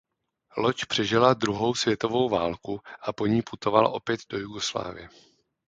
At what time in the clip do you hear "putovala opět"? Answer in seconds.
3.41-4.19